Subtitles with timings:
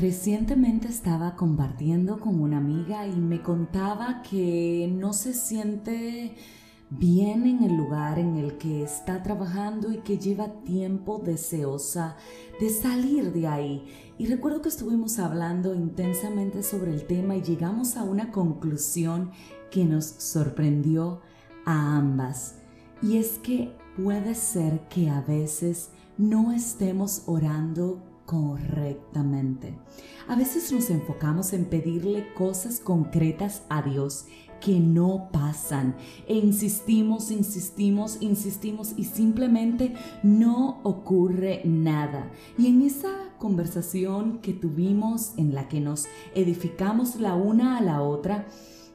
[0.00, 6.36] Recientemente estaba compartiendo con una amiga y me contaba que no se siente
[6.88, 12.16] bien en el lugar en el que está trabajando y que lleva tiempo deseosa
[12.60, 13.88] de salir de ahí.
[14.18, 19.32] Y recuerdo que estuvimos hablando intensamente sobre el tema y llegamos a una conclusión
[19.72, 21.22] que nos sorprendió
[21.64, 22.54] a ambas.
[23.02, 29.74] Y es que puede ser que a veces no estemos orando correctamente.
[30.28, 34.26] A veces nos enfocamos en pedirle cosas concretas a Dios
[34.60, 42.30] que no pasan e insistimos, insistimos, insistimos y simplemente no ocurre nada.
[42.58, 43.08] Y en esa
[43.38, 48.46] conversación que tuvimos en la que nos edificamos la una a la otra,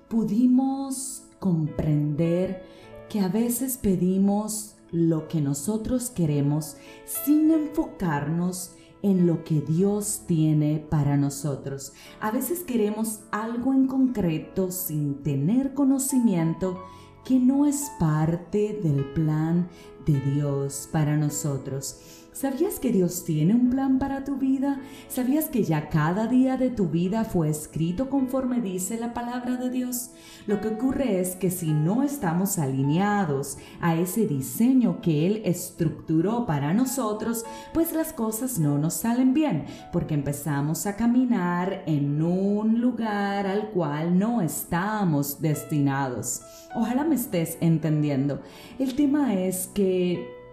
[0.09, 2.63] pudimos comprender
[3.09, 6.75] que a veces pedimos lo que nosotros queremos
[7.05, 11.93] sin enfocarnos en lo que Dios tiene para nosotros.
[12.19, 16.81] A veces queremos algo en concreto sin tener conocimiento
[17.23, 19.69] que no es parte del plan
[20.05, 22.23] de Dios para nosotros.
[22.33, 24.81] ¿Sabías que Dios tiene un plan para tu vida?
[25.07, 29.69] ¿Sabías que ya cada día de tu vida fue escrito conforme dice la palabra de
[29.69, 30.09] Dios?
[30.47, 36.47] Lo que ocurre es que si no estamos alineados a ese diseño que Él estructuró
[36.47, 42.81] para nosotros, pues las cosas no nos salen bien, porque empezamos a caminar en un
[42.81, 46.41] lugar al cual no estamos destinados.
[46.75, 48.41] Ojalá me estés entendiendo.
[48.79, 49.92] El tema es que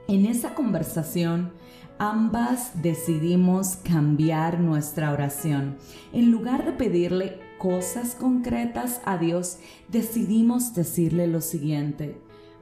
[0.08, 1.52] en esa conversación
[1.98, 5.76] ambas decidimos cambiar nuestra oración.
[6.12, 12.18] En lugar de pedirle cosas concretas a Dios, decidimos decirle lo siguiente,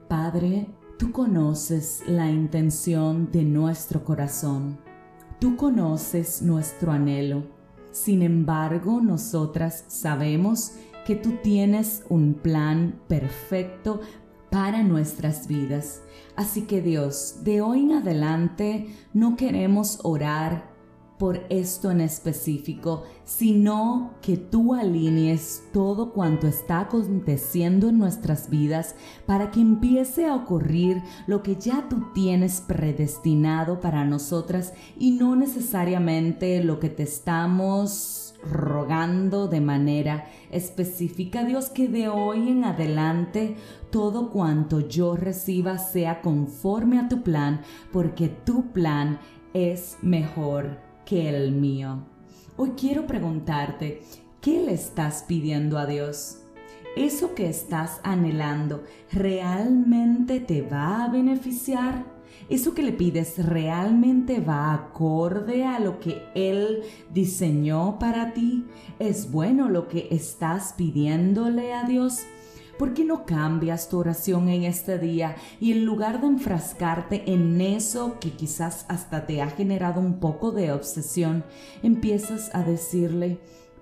[0.09, 0.67] Padre,
[0.99, 4.79] tú conoces la intención de nuestro corazón,
[5.39, 7.45] tú conoces nuestro anhelo.
[7.93, 10.73] Sin embargo, nosotras sabemos
[11.07, 14.01] que tú tienes un plan perfecto
[14.51, 16.03] para nuestras vidas.
[16.37, 20.78] Así que Dios, de hoy en adelante no queremos orar
[21.19, 28.95] por esto en específico, sino que tú alinees todo cuanto está aconteciendo en nuestras vidas
[29.27, 35.35] para que empiece a ocurrir lo que ya tú tienes predestinado para nosotras y no
[35.37, 43.57] necesariamente lo que te estamos rogando de manera específica, Dios, que de hoy en adelante
[43.91, 47.63] todo cuanto yo reciba sea conforme a tu plan,
[47.93, 49.19] porque tu plan
[49.55, 52.03] es mejor que el mío.
[52.59, 54.03] Hoy quiero preguntarte,
[54.43, 56.43] ¿qué le estás pidiendo a Dios?
[56.97, 62.05] ¿Eso que estás anhelando realmente te va a beneficiar?
[62.51, 68.67] ¿Eso que le pides realmente va acorde a lo que Él diseñó para ti?
[68.99, 72.21] ¿Es bueno lo que estás pidiéndole a Dios?
[72.79, 77.61] ¿Por qué no cambias tu oración en este día y en lugar de enfrascarte en
[77.61, 81.45] eso que quizás hasta te ha generado un poco de obsesión,
[81.83, 83.41] empiezas a decirle,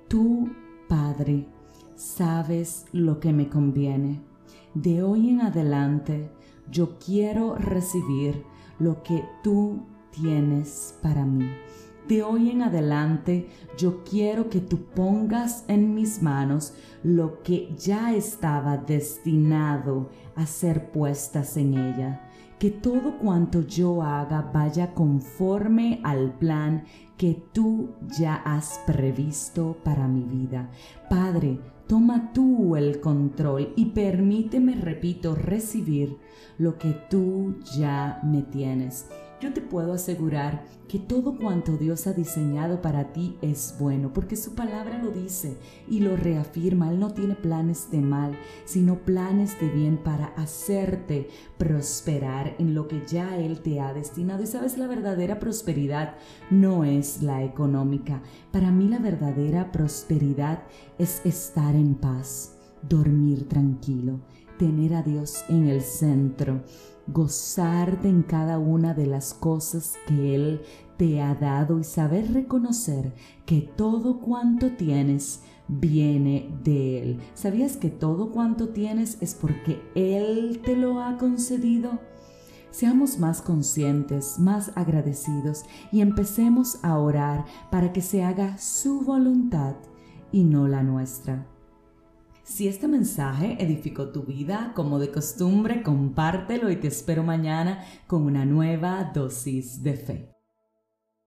[0.08, 0.48] tú,
[0.88, 1.46] Padre,
[1.94, 4.22] sabes lo que me conviene.
[4.72, 6.30] De hoy en adelante,
[6.70, 8.44] yo quiero recibir
[8.78, 11.48] lo que tú tienes para mí.
[12.08, 18.14] De hoy en adelante yo quiero que tú pongas en mis manos lo que ya
[18.14, 22.30] estaba destinado a ser puestas en ella.
[22.58, 26.84] Que todo cuanto yo haga vaya conforme al plan
[27.16, 30.70] que tú ya has previsto para mi vida.
[31.10, 36.16] Padre, Toma tú el control y permíteme, repito, recibir
[36.58, 39.06] lo que tú ya me tienes.
[39.38, 44.34] Yo te puedo asegurar que todo cuanto Dios ha diseñado para ti es bueno, porque
[44.34, 46.90] su palabra lo dice y lo reafirma.
[46.90, 52.88] Él no tiene planes de mal, sino planes de bien para hacerte prosperar en lo
[52.88, 54.42] que ya Él te ha destinado.
[54.42, 56.14] Y sabes, la verdadera prosperidad
[56.50, 58.22] no es la económica.
[58.52, 60.62] Para mí la verdadera prosperidad
[60.98, 62.56] es estar en paz,
[62.88, 64.20] dormir tranquilo,
[64.58, 66.62] tener a Dios en el centro
[67.06, 70.62] gozarte en cada una de las cosas que Él
[70.96, 73.12] te ha dado y saber reconocer
[73.44, 77.20] que todo cuanto tienes viene de Él.
[77.34, 81.98] ¿Sabías que todo cuanto tienes es porque Él te lo ha concedido?
[82.70, 89.76] Seamos más conscientes, más agradecidos y empecemos a orar para que se haga su voluntad
[90.30, 91.46] y no la nuestra.
[92.56, 98.22] Si este mensaje edificó tu vida, como de costumbre, compártelo y te espero mañana con
[98.22, 100.35] una nueva dosis de fe.